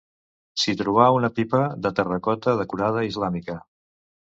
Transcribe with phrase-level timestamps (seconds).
[0.61, 3.65] S'hi trobà una pipa de terracota decorada islàmica.